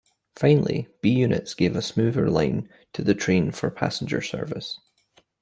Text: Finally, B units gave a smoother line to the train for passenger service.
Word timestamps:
Finally, 0.35 0.87
B 1.01 1.11
units 1.11 1.53
gave 1.53 1.75
a 1.75 1.81
smoother 1.83 2.27
line 2.27 2.67
to 2.93 3.03
the 3.03 3.13
train 3.13 3.51
for 3.51 3.69
passenger 3.69 4.19
service. 4.19 4.79